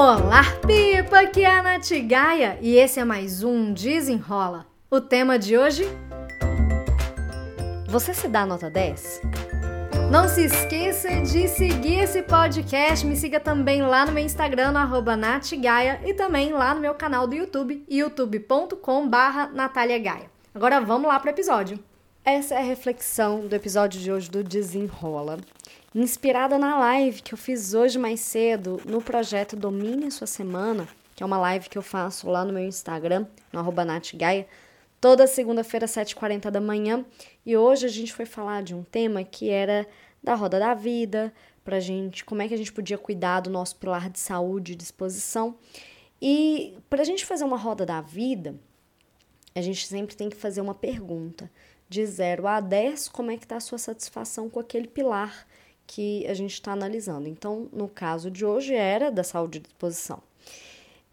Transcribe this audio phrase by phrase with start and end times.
[0.00, 1.22] Olá, Pipa!
[1.22, 4.64] Aqui é a Nath Gaia e esse é mais um Desenrola.
[4.88, 5.88] O tema de hoje?
[7.88, 9.22] Você se dá nota 10?
[10.08, 13.04] Não se esqueça de seguir esse podcast.
[13.04, 17.26] Me siga também lá no meu Instagram, no natgaia, e também lá no meu canal
[17.26, 19.50] do YouTube, youtube.com barra
[20.54, 21.76] Agora vamos lá para o episódio.
[22.30, 25.38] Essa é a reflexão do episódio de hoje do Desenrola
[25.94, 31.22] inspirada na live que eu fiz hoje mais cedo no projeto Domine Sua Semana, que
[31.22, 34.46] é uma live que eu faço lá no meu Instagram, no arroba natgaia,
[35.00, 37.02] toda segunda-feira, 7h40 da manhã.
[37.46, 39.86] E hoje a gente foi falar de um tema que era
[40.22, 41.32] da roda da vida,
[41.64, 44.76] pra gente, como é que a gente podia cuidar do nosso pilar de saúde e
[44.76, 45.56] disposição.
[46.20, 48.54] E para a gente fazer uma roda da vida,
[49.54, 51.50] a gente sempre tem que fazer uma pergunta.
[51.88, 55.46] De 0 a 10, como é que está a sua satisfação com aquele pilar
[55.86, 57.26] que a gente está analisando.
[57.28, 60.22] Então, no caso de hoje, era da saúde e disposição.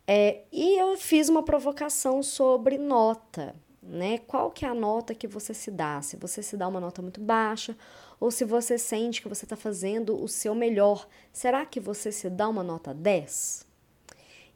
[0.06, 4.20] É, e eu fiz uma provocação sobre nota, né?
[4.20, 6.02] Qual que é a nota que você se dá?
[6.02, 7.76] Se você se dá uma nota muito baixa
[8.20, 12.30] ou se você sente que você está fazendo o seu melhor, será que você se
[12.30, 13.65] dá uma nota 10?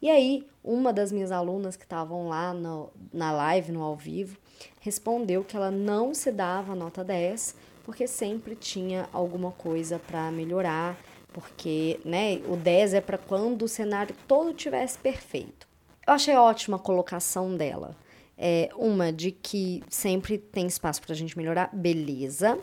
[0.02, 4.38] E aí, uma das minhas alunas que estavam lá no, na live, no ao vivo,
[4.80, 10.95] respondeu que ela não se dava nota 10 porque sempre tinha alguma coisa para melhorar,
[11.33, 15.67] porque né, o 10 é para quando o cenário todo tivesse perfeito.
[16.06, 17.95] Eu achei ótima a colocação dela.
[18.38, 22.59] É uma de que sempre tem espaço para a gente melhorar, beleza.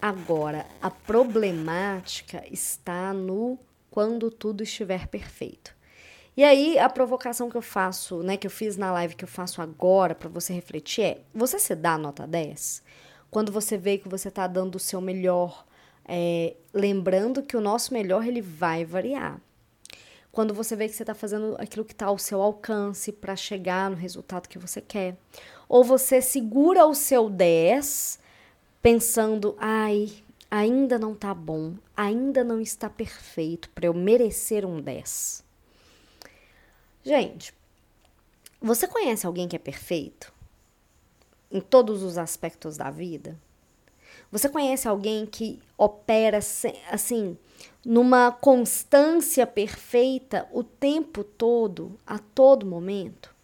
[0.00, 3.58] Agora, a problemática está no
[3.90, 5.74] quando tudo estiver perfeito.
[6.40, 9.28] E aí, a provocação que eu faço, né, que eu fiz na live que eu
[9.28, 12.82] faço agora para você refletir é: você se dá nota 10?
[13.30, 15.66] quando você vê que você está dando o seu melhor,
[16.08, 19.38] é, lembrando que o nosso melhor ele vai variar.
[20.32, 23.90] Quando você vê que você está fazendo aquilo que está ao seu alcance para chegar
[23.90, 25.18] no resultado que você quer.
[25.68, 28.18] Ou você segura o seu 10
[28.80, 30.10] pensando, ai,
[30.50, 35.49] ainda não está bom, ainda não está perfeito para eu merecer um 10.
[37.04, 37.54] Gente,
[38.60, 40.32] você conhece alguém que é perfeito?
[41.50, 43.36] em todos os aspectos da vida?
[44.30, 47.36] Você conhece alguém que opera assim,
[47.84, 53.34] numa constância perfeita o tempo todo, a todo momento?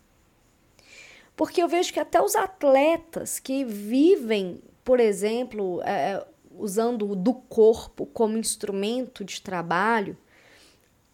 [1.35, 6.27] Porque eu vejo que até os atletas que vivem, por exemplo, é, é
[6.59, 10.17] usando do corpo como instrumento de trabalho,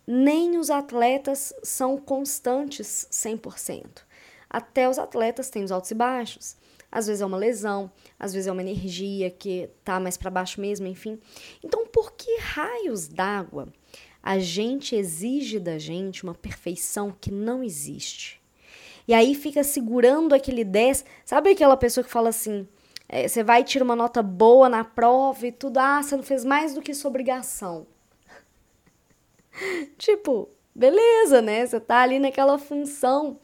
[0.07, 4.03] nem os atletas são constantes 100%.
[4.49, 6.57] Até os atletas têm os altos e baixos
[6.93, 7.91] às vezes é uma lesão,
[8.21, 11.19] às vezes é uma energia que tá mais para baixo mesmo, enfim.
[11.65, 13.73] Então, por que raios d'água
[14.23, 18.43] a gente exige da gente uma perfeição que não existe?
[19.09, 22.69] E aí fica segurando aquele 10, sabe aquela pessoa que fala assim,
[23.09, 26.23] é, você vai e tira uma nota boa na prova e tudo, ah, você não
[26.23, 27.87] fez mais do que sua obrigação.
[29.99, 31.67] Tipo, beleza, né?
[31.67, 33.39] Você tá ali naquela função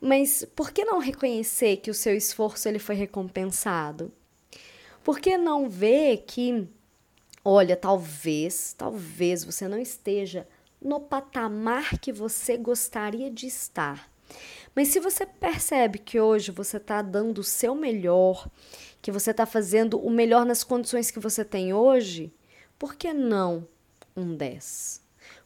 [0.00, 4.10] mas por que não reconhecer que o seu esforço ele foi recompensado?
[5.04, 6.66] Por que não ver que,
[7.44, 10.48] olha, talvez, talvez você não esteja
[10.80, 14.10] no patamar que você gostaria de estar.
[14.74, 18.48] Mas se você percebe que hoje você está dando o seu melhor,
[19.02, 22.32] que você está fazendo o melhor nas condições que você tem hoje,
[22.78, 23.66] por que não
[24.16, 24.99] um 10?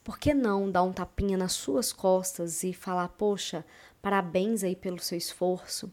[0.04, 3.64] Por que não dar um tapinha nas suas costas e falar, poxa,
[4.04, 5.90] Parabéns aí pelo seu esforço.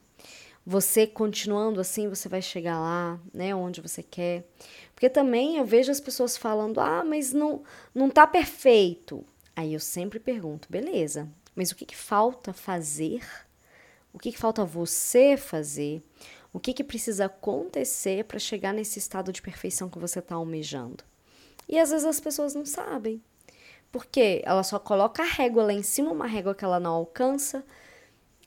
[0.65, 4.45] Você continuando assim, você vai chegar lá, né, onde você quer.
[4.93, 7.63] Porque também eu vejo as pessoas falando: "Ah, mas não
[7.95, 9.25] não tá perfeito".
[9.55, 13.23] Aí eu sempre pergunto: "Beleza, mas o que que falta fazer?
[14.11, 16.03] O que que falta você fazer?
[16.51, 21.01] O que que precisa acontecer para chegar nesse estado de perfeição que você está almejando?"
[21.67, 23.23] E às vezes as pessoas não sabem.
[23.91, 27.63] Porque ela só coloca a régua lá em cima, uma régua que ela não alcança,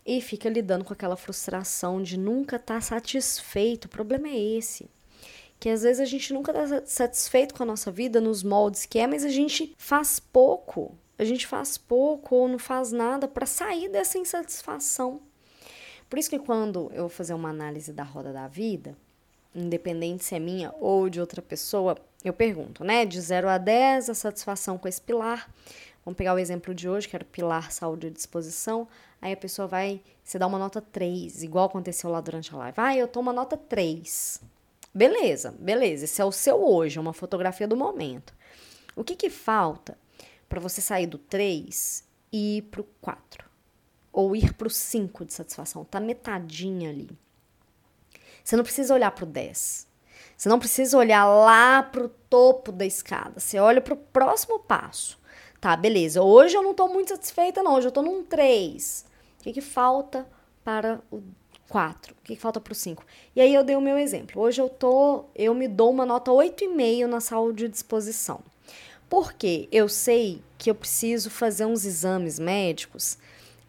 [0.06, 3.86] e fica lidando com aquela frustração de nunca estar tá satisfeito.
[3.86, 4.88] O problema é esse.
[5.58, 8.98] Que às vezes a gente nunca está satisfeito com a nossa vida nos moldes que
[8.98, 10.96] é, mas a gente faz pouco.
[11.18, 15.20] A gente faz pouco ou não faz nada para sair dessa insatisfação.
[16.10, 18.96] Por isso que quando eu vou fazer uma análise da roda da vida,
[19.54, 23.04] independente se é minha ou de outra pessoa, eu pergunto, né?
[23.04, 25.48] De 0 a 10, a satisfação com esse pilar.
[26.04, 28.88] Vamos pegar o exemplo de hoje, que era o pilar saúde e disposição.
[29.20, 32.74] Aí a pessoa vai se dar uma nota 3, igual aconteceu lá durante a live.
[32.78, 34.40] Ah, eu tomo uma nota 3.
[34.94, 36.04] Beleza, beleza.
[36.04, 38.34] Esse é o seu hoje, é uma fotografia do momento.
[38.94, 39.98] O que que falta
[40.48, 43.48] para você sair do 3 e ir pro 4.
[44.12, 45.84] Ou ir pro 5 de satisfação.
[45.84, 47.10] Tá metadinha ali.
[48.44, 49.88] Você não precisa olhar pro 10.
[50.44, 53.40] Você não precisa olhar lá pro topo da escada.
[53.40, 55.18] Você olha pro próximo passo.
[55.58, 56.20] Tá, beleza.
[56.20, 57.74] Hoje eu não tô muito satisfeita, não.
[57.74, 59.06] Hoje eu tô num 3.
[59.40, 60.28] O que, que falta
[60.62, 61.22] para o
[61.70, 62.12] 4?
[62.12, 63.02] O que, que falta pro 5?
[63.34, 64.42] E aí eu dei o meu exemplo.
[64.42, 65.24] Hoje eu tô.
[65.34, 68.40] Eu me dou uma nota 8,5 na saúde de disposição.
[69.08, 73.16] Porque eu sei que eu preciso fazer uns exames médicos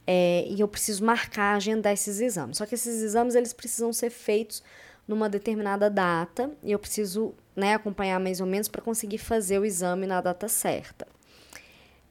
[0.06, 2.58] é, e eu preciso marcar, agendar esses exames.
[2.58, 4.62] Só que esses exames eles precisam ser feitos
[5.08, 9.66] numa determinada data e eu preciso né, acompanhar mais ou menos para conseguir fazer o
[9.66, 11.08] exame na data certa.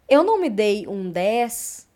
[0.09, 1.89] Eu não me dei um 10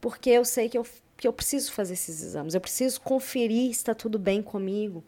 [0.00, 3.78] porque eu sei que eu, que eu preciso fazer esses exames, eu preciso conferir se
[3.78, 5.02] está tudo bem comigo.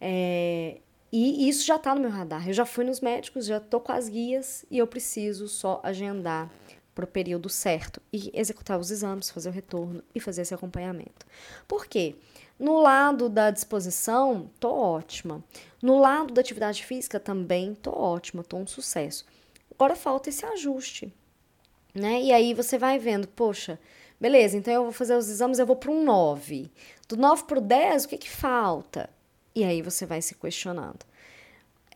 [0.00, 0.78] É,
[1.12, 2.48] e isso já está no meu radar.
[2.48, 6.50] Eu já fui nos médicos, já estou com as guias e eu preciso só agendar
[6.94, 11.26] para o período certo e executar os exames, fazer o retorno e fazer esse acompanhamento.
[11.66, 12.16] Por quê?
[12.58, 15.42] No lado da disposição, tô ótima.
[15.82, 19.26] No lado da atividade física também tô ótima, tô um sucesso.
[19.74, 21.12] Agora falta esse ajuste,
[21.94, 22.22] né?
[22.22, 23.78] E aí você vai vendo, poxa,
[24.20, 26.70] beleza, então eu vou fazer os exames, eu vou para um 9.
[27.08, 29.10] Do 9 para o 10, o que que falta?
[29.54, 31.04] E aí você vai se questionando.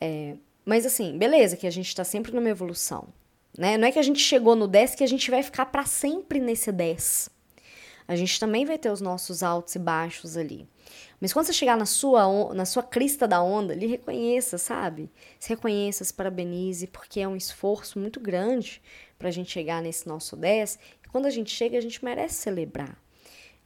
[0.01, 3.09] É, mas assim, beleza, que a gente está sempre numa evolução.
[3.57, 3.77] Né?
[3.77, 6.39] Não é que a gente chegou no 10 que a gente vai ficar para sempre
[6.39, 7.31] nesse 10.
[8.09, 10.67] A gente também vai ter os nossos altos e baixos ali.
[11.21, 15.11] Mas quando você chegar na sua, na sua crista da onda, lhe reconheça, sabe?
[15.39, 18.81] Se reconheça, se parabenize, porque é um esforço muito grande
[19.19, 20.79] para a gente chegar nesse nosso 10.
[21.05, 22.99] E quando a gente chega, a gente merece celebrar.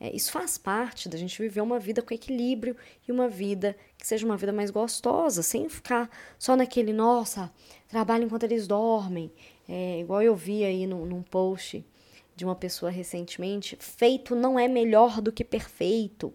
[0.01, 4.05] É, isso faz parte da gente viver uma vida com equilíbrio e uma vida que
[4.05, 7.53] seja uma vida mais gostosa, sem ficar só naquele, nossa,
[7.87, 9.31] trabalho enquanto eles dormem,
[9.69, 11.87] é, igual eu vi aí no, num post
[12.35, 16.33] de uma pessoa recentemente, feito não é melhor do que perfeito.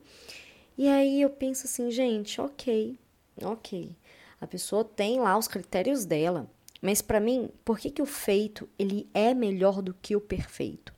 [0.77, 2.99] E aí eu penso assim, gente, ok,
[3.41, 3.95] ok.
[4.39, 6.49] A pessoa tem lá os critérios dela,
[6.81, 10.93] mas para mim, por que, que o feito ele é melhor do que o perfeito?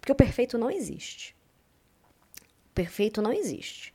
[0.00, 1.34] Porque o perfeito não existe.
[2.70, 3.92] O perfeito não existe.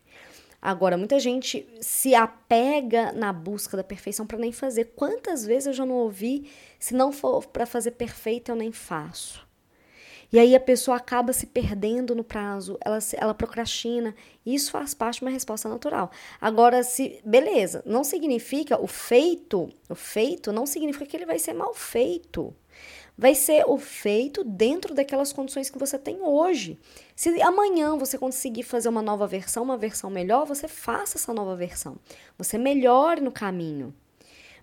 [0.61, 4.91] Agora, muita gente se apega na busca da perfeição para nem fazer.
[4.95, 9.46] Quantas vezes eu já não ouvi, se não for para fazer perfeito, eu nem faço.
[10.31, 14.13] E aí a pessoa acaba se perdendo no prazo, ela, ela procrastina.
[14.45, 16.11] Isso faz parte de uma resposta natural.
[16.39, 17.21] Agora, se.
[17.23, 22.53] Beleza, não significa o feito, o feito não significa que ele vai ser mal feito
[23.17, 26.77] vai ser o feito dentro daquelas condições que você tem hoje.
[27.15, 31.55] Se amanhã você conseguir fazer uma nova versão, uma versão melhor, você faça essa nova
[31.55, 31.97] versão.
[32.37, 33.93] Você melhore no caminho.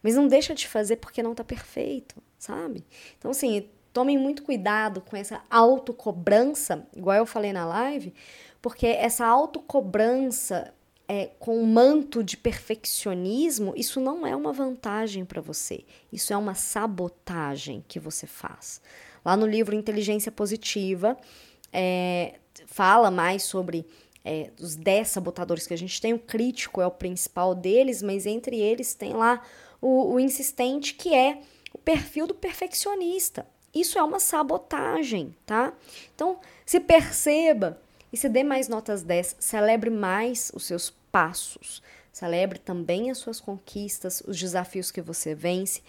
[0.03, 2.85] Mas não deixa de fazer porque não está perfeito, sabe?
[3.19, 8.13] Então, assim, tomem muito cuidado com essa autocobrança, igual eu falei na live,
[8.61, 10.75] porque essa autocobrança
[11.07, 15.85] é, com um manto de perfeccionismo, isso não é uma vantagem para você.
[16.13, 18.81] Isso é uma sabotagem que você faz.
[19.25, 21.17] Lá no livro Inteligência Positiva,
[21.73, 22.35] é,
[22.67, 23.87] fala mais sobre
[24.25, 26.15] é, os 10 sabotadores que a gente tem.
[26.15, 29.43] O crítico é o principal deles, mas entre eles tem lá
[29.81, 31.41] o, o insistente, que é
[31.73, 33.47] o perfil do perfeccionista.
[33.75, 35.73] Isso é uma sabotagem, tá?
[36.15, 37.81] Então, se perceba
[38.13, 41.83] e se dê mais notas 10, celebre mais os seus passos,
[42.13, 45.83] celebre também as suas conquistas, os desafios que você vence,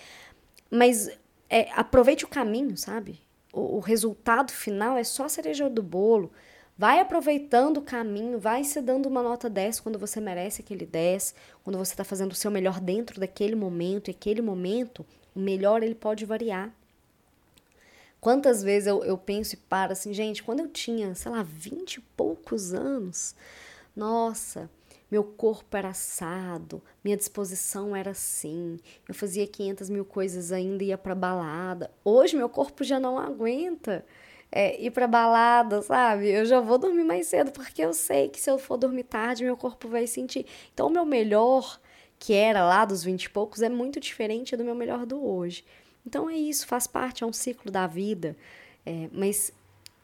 [0.71, 1.09] mas
[1.49, 3.19] é, aproveite o caminho, sabe?
[3.53, 6.31] O, o resultado final é só a cereja do bolo.
[6.77, 11.33] Vai aproveitando o caminho, vai se dando uma nota 10 quando você merece aquele 10,
[11.63, 15.83] quando você está fazendo o seu melhor dentro daquele momento, e aquele momento, o melhor
[15.83, 16.73] ele pode variar.
[18.25, 21.97] Quantas vezes eu, eu penso e paro assim, gente, quando eu tinha, sei lá, vinte
[21.97, 23.35] e poucos anos,
[23.95, 24.67] nossa,
[25.11, 30.97] meu corpo era assado, minha disposição era assim, eu fazia 500 mil coisas ainda, ia
[30.97, 31.91] pra balada.
[32.03, 34.03] Hoje meu corpo já não aguenta
[34.51, 36.27] é, ir pra balada, sabe?
[36.27, 39.43] Eu já vou dormir mais cedo, porque eu sei que se eu for dormir tarde,
[39.43, 40.47] meu corpo vai sentir.
[40.73, 41.79] Então, o meu melhor,
[42.17, 45.63] que era lá dos 20 e poucos, é muito diferente do meu melhor do hoje.
[46.05, 48.35] Então é isso, faz parte, é um ciclo da vida.
[48.85, 49.51] É, mas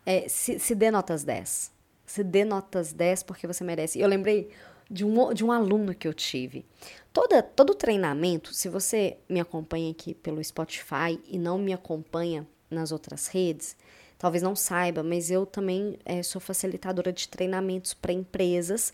[0.05, 1.72] é, se, se dê notas 10.
[2.05, 4.00] Se dê notas 10 porque você merece.
[4.00, 4.50] Eu lembrei
[4.89, 6.65] de um, de um aluno que eu tive.
[7.13, 12.91] Toda, todo treinamento, se você me acompanha aqui pelo Spotify e não me acompanha nas
[12.91, 13.77] outras redes,
[14.17, 18.93] talvez não saiba, mas eu também é, sou facilitadora de treinamentos para empresas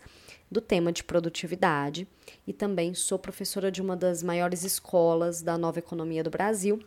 [0.50, 2.08] do tema de produtividade
[2.46, 6.80] e também sou professora de uma das maiores escolas da nova economia do Brasil,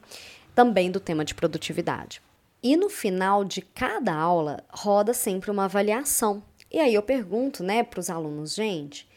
[0.55, 2.23] também do tema de produtividade.
[2.63, 6.43] E no final de cada aula roda sempre uma avaliação.
[6.71, 9.09] E aí eu pergunto, né, para os alunos, gente,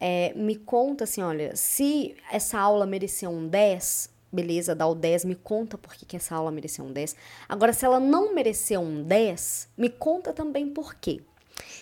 [0.00, 5.24] é, me conta assim, olha, se essa aula mereceu um 10, beleza, dá o 10,
[5.26, 7.14] me conta por que, que essa aula mereceu um 10.
[7.48, 11.20] Agora, se ela não mereceu um 10, me conta também por quê.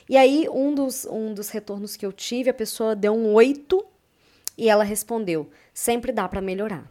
[0.09, 3.85] E aí, um dos, um dos retornos que eu tive, a pessoa deu um 8
[4.57, 6.91] e ela respondeu: sempre dá para melhorar.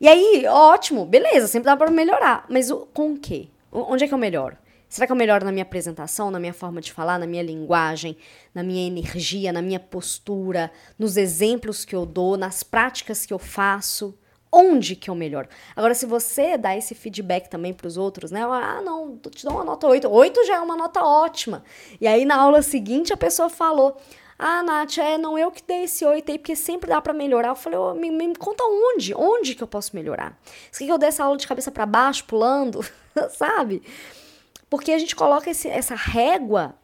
[0.00, 2.46] E aí, ótimo, beleza, sempre dá para melhorar.
[2.48, 3.48] Mas o, com o quê?
[3.70, 4.56] Onde é que eu melhoro?
[4.88, 8.16] Será que eu melhoro na minha apresentação, na minha forma de falar, na minha linguagem,
[8.54, 13.38] na minha energia, na minha postura, nos exemplos que eu dou, nas práticas que eu
[13.38, 14.16] faço?
[14.56, 15.48] Onde que eu melhoro?
[15.74, 18.42] Agora, se você dá esse feedback também para os outros, né?
[18.44, 20.08] Ah, não, te dou uma nota 8.
[20.08, 21.64] 8 já é uma nota ótima.
[22.00, 23.96] E aí, na aula seguinte, a pessoa falou:
[24.38, 27.48] ah, Nath, é, não eu que dei esse 8 aí, porque sempre dá para melhorar.
[27.48, 29.12] Eu falei, oh, me, me, conta onde?
[29.14, 30.38] Onde que eu posso melhorar?
[30.70, 32.84] Você quer que eu dê essa aula de cabeça para baixo, pulando?
[33.36, 33.82] Sabe?
[34.70, 36.74] Porque a gente coloca esse, essa régua,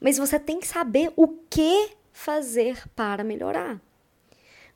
[0.00, 3.80] mas você tem que saber o que fazer para melhorar.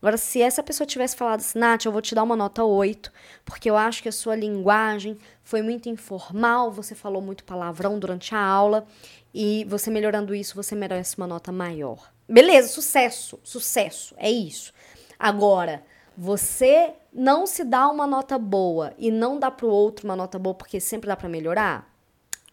[0.00, 3.12] Agora, se essa pessoa tivesse falado assim, Nath, eu vou te dar uma nota 8,
[3.44, 8.32] porque eu acho que a sua linguagem foi muito informal, você falou muito palavrão durante
[8.32, 8.86] a aula,
[9.34, 12.12] e você melhorando isso, você merece uma nota maior.
[12.28, 14.72] Beleza, sucesso, sucesso, é isso.
[15.18, 15.82] Agora,
[16.16, 20.54] você não se dá uma nota boa e não dá pro outro uma nota boa
[20.54, 21.92] porque sempre dá para melhorar?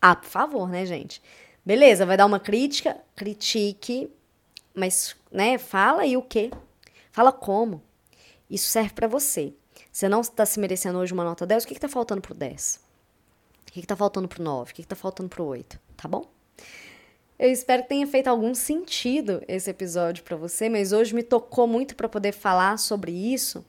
[0.02, 1.22] Ah, por favor, né, gente?
[1.64, 4.12] Beleza, vai dar uma crítica, critique,
[4.74, 6.52] mas, né, fala aí o quê?
[7.16, 7.82] Fala como.
[8.50, 9.54] Isso serve para você.
[9.90, 12.82] Você não está se merecendo hoje uma nota 10, o que está faltando pro 10?
[13.70, 14.70] O que está faltando pro 9?
[14.70, 15.80] O que está faltando pro 8?
[15.96, 16.26] Tá bom?
[17.40, 21.66] Eu espero que tenha feito algum sentido esse episódio para você, mas hoje me tocou
[21.66, 23.66] muito para poder falar sobre isso.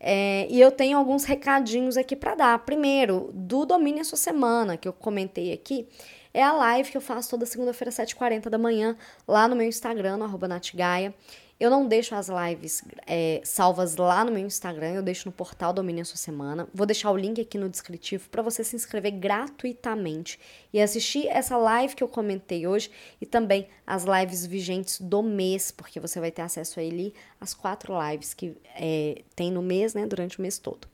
[0.00, 2.58] É, e eu tenho alguns recadinhos aqui para dar.
[2.60, 5.86] Primeiro, do Domínio a Sua Semana, que eu comentei aqui,
[6.32, 10.16] é a live que eu faço toda segunda-feira, 7h40 da manhã, lá no meu Instagram,
[10.16, 11.14] no Natgaia.
[11.60, 15.72] Eu não deixo as lives é, salvas lá no meu Instagram, eu deixo no portal
[15.72, 16.68] Domínio Sua Semana.
[16.72, 20.38] Vou deixar o link aqui no descritivo para você se inscrever gratuitamente
[20.72, 25.72] e assistir essa live que eu comentei hoje e também as lives vigentes do mês,
[25.72, 29.94] porque você vai ter acesso a ele as quatro lives que é, tem no mês,
[29.94, 30.86] né, durante o mês todo.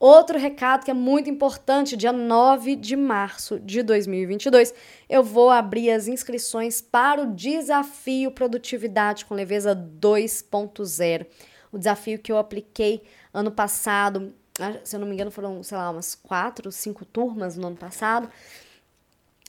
[0.00, 4.72] Outro recado que é muito importante, dia 9 de março de 2022,
[5.08, 11.26] eu vou abrir as inscrições para o desafio Produtividade com Leveza 2.0.
[11.72, 13.02] O desafio que eu apliquei
[13.34, 17.56] ano passado, ah, se eu não me engano, foram, sei lá, umas quatro, cinco turmas
[17.56, 18.30] no ano passado.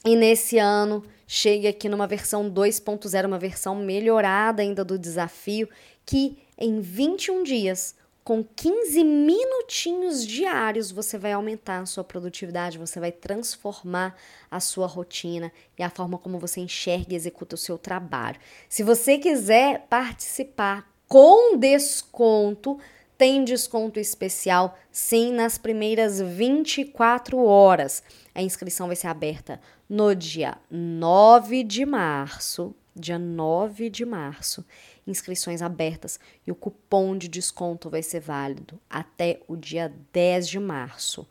[0.04, 5.68] E nesse ano chega aqui numa versão 2.0, uma versão melhorada ainda do desafio,
[6.04, 7.94] que em 21 dias
[8.30, 14.14] com 15 minutinhos diários você vai aumentar a sua produtividade, você vai transformar
[14.48, 18.38] a sua rotina e a forma como você enxerga e executa o seu trabalho.
[18.68, 22.78] Se você quiser participar com desconto,
[23.18, 28.00] tem desconto especial sim nas primeiras 24 horas.
[28.32, 34.64] A inscrição vai ser aberta no dia 9 de março, dia 9 de março
[35.10, 40.58] inscrições abertas e o cupom de desconto vai ser válido até o dia 10 de
[40.58, 41.26] março.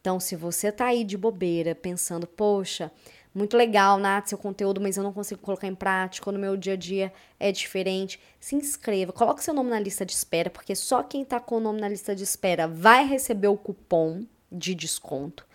[0.00, 2.90] Então, se você tá aí de bobeira pensando, poxa,
[3.34, 6.72] muito legal, Nath, seu conteúdo, mas eu não consigo colocar em prática, no meu dia
[6.72, 11.02] a dia é diferente, se inscreva, coloque seu nome na lista de espera, porque só
[11.02, 15.46] quem tá com o nome na lista de espera vai receber o cupom de desconto.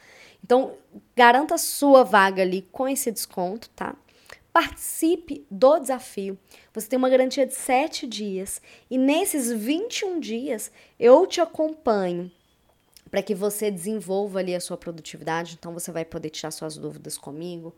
[0.44, 0.74] Então,
[1.16, 3.96] garanta sua vaga ali com esse desconto, tá?
[4.56, 6.40] Participe do desafio.
[6.74, 12.32] Você tem uma garantia de 7 dias e nesses 21 dias eu te acompanho
[13.12, 15.58] para que você desenvolva ali a sua produtividade.
[15.60, 17.76] Então você vai poder tirar suas dúvidas comigo.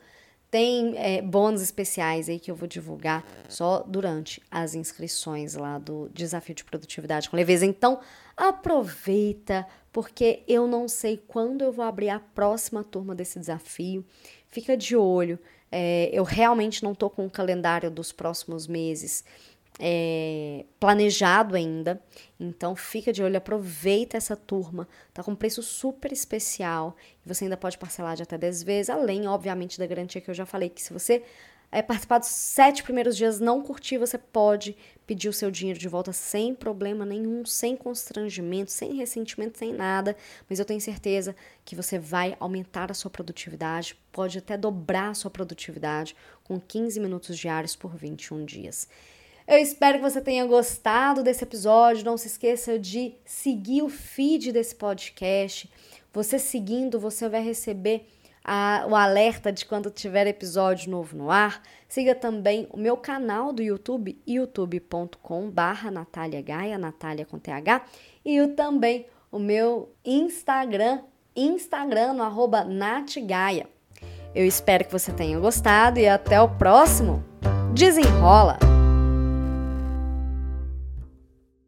[0.52, 6.12] Tem é, bônus especiais aí que eu vou divulgar só durante as inscrições lá do
[6.14, 7.66] Desafio de Produtividade com Leveza.
[7.66, 8.00] Então,
[8.36, 14.06] aproveita, porque eu não sei quando eu vou abrir a próxima turma desse desafio.
[14.48, 15.40] Fica de olho.
[15.72, 19.24] É, eu realmente não estou com o calendário dos próximos meses
[19.80, 22.02] é, planejado ainda.
[22.40, 24.88] Então fica de olho, aproveita essa turma.
[25.14, 26.96] Tá com preço super especial.
[27.26, 30.36] E você ainda pode parcelar de até 10 vezes, além, obviamente, da garantia que eu
[30.36, 31.24] já falei, que se você
[31.72, 35.88] é, participar dos sete primeiros dias, não curtir, você pode pedir o seu dinheiro de
[35.88, 40.16] volta sem problema nenhum, sem constrangimento, sem ressentimento, sem nada.
[40.50, 45.14] Mas eu tenho certeza que você vai aumentar a sua produtividade, pode até dobrar a
[45.14, 48.88] sua produtividade com 15 minutos diários por 21 dias.
[49.48, 52.04] Eu espero que você tenha gostado desse episódio.
[52.04, 55.72] Não se esqueça de seguir o feed desse podcast.
[56.12, 58.06] Você seguindo, você vai receber
[58.48, 61.62] a, o alerta de quando tiver episódio novo no ar.
[61.90, 67.82] Siga também o meu canal do YouTube, youtube.com barra Natália Gaia, Natália com TH,
[68.24, 71.02] e o, também o meu Instagram,
[71.36, 73.68] Instagram no arroba natgaia.
[74.34, 77.24] Eu espero que você tenha gostado e até o próximo.
[77.74, 78.77] Desenrola!